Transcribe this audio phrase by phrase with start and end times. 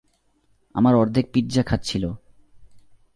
[0.75, 2.03] আমার অর্ধেক পিজ্জা খাচ্ছিল।